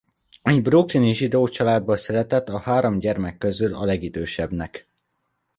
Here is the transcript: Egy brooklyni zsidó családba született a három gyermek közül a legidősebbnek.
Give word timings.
Egy 0.41 0.61
brooklyni 0.61 1.13
zsidó 1.13 1.47
családba 1.47 1.95
született 1.95 2.49
a 2.49 2.59
három 2.59 2.99
gyermek 2.99 3.37
közül 3.37 3.75
a 3.75 3.85
legidősebbnek. 3.85 4.87